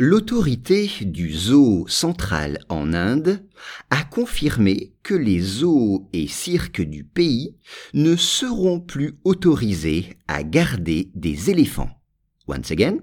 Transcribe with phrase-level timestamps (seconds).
[0.00, 3.44] L'autorité du zoo central en Inde
[3.90, 7.56] a confirmé que les zoos et cirques du pays
[7.94, 11.90] ne seront plus autorisés à garder des éléphants.
[12.46, 12.98] Once again,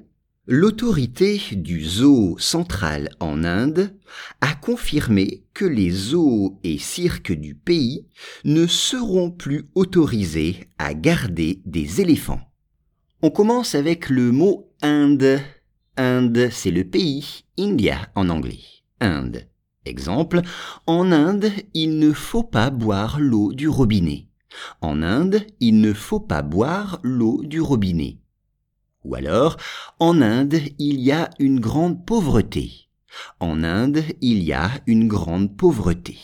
[0.47, 3.93] l'autorité du zoo central en Inde
[4.39, 8.07] a confirmé que les zoos et cirques du pays
[8.45, 12.39] ne seront plus autorisés à garder des éléphants.
[13.21, 15.41] On commence avec le mot Inde
[15.97, 18.59] Inde, c'est le pays, India en anglais.
[18.99, 19.47] Inde.
[19.85, 20.41] Exemple,
[20.87, 24.27] en Inde, il ne faut pas boire l'eau du robinet.
[24.81, 28.17] En Inde, il ne faut pas boire l'eau du robinet.
[29.05, 29.57] Ou alors,
[29.99, 32.89] en Inde, il y a une grande pauvreté.
[33.39, 36.17] En Inde, il y a une grande pauvreté.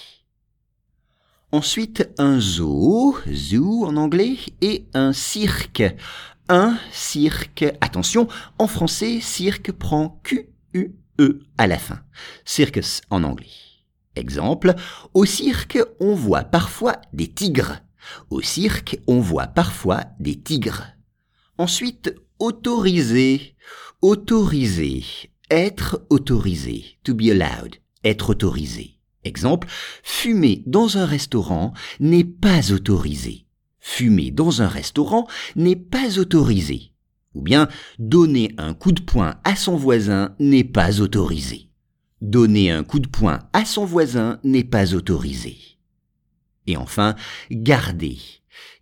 [1.54, 5.84] Ensuite, un zoo, zoo en anglais, et un cirque,
[6.52, 7.66] un cirque.
[7.80, 8.28] Attention,
[8.60, 12.02] en français, cirque prend Q-U-E à la fin.
[12.44, 13.48] Circus en anglais.
[14.18, 14.76] Exemple,
[15.14, 17.80] au cirque, on voit parfois des tigres.
[18.30, 20.88] Au cirque, on voit parfois des tigres.
[21.58, 23.56] Ensuite, autoriser.
[24.02, 25.06] Autoriser.
[25.50, 26.98] Être autorisé.
[27.06, 27.78] To be allowed.
[28.04, 29.00] Être autorisé.
[29.24, 29.70] Exemple,
[30.04, 33.46] fumer dans un restaurant n'est pas autorisé.
[33.82, 36.94] Fumer dans un restaurant n'est pas autorisé.
[37.34, 41.70] Ou bien donner un coup de poing à son voisin n'est pas autorisé.
[42.22, 45.58] Donner un coup de poing à son voisin n'est pas autorisé.
[46.68, 47.16] Et enfin,
[47.50, 48.20] garder.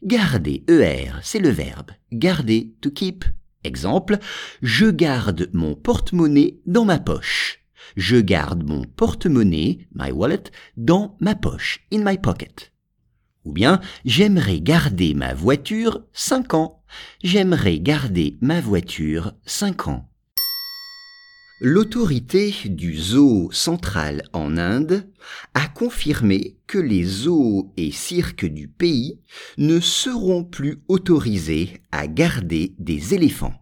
[0.03, 1.91] Garder, ER, c'est le verbe.
[2.11, 3.23] Garder, to keep.
[3.63, 4.17] Exemple,
[4.61, 7.59] je garde mon porte-monnaie dans ma poche.
[7.95, 10.43] Je garde mon porte-monnaie, my wallet,
[10.77, 12.71] dans ma poche, in my pocket.
[13.45, 16.83] Ou bien, j'aimerais garder ma voiture 5 ans.
[17.23, 20.09] J'aimerais garder ma voiture 5 ans.
[21.61, 25.11] L'autorité du zoo central en Inde
[25.53, 29.19] a confirmé que les zoos et cirques du pays
[29.57, 33.53] ne seront plus autorisés à garder des éléphants.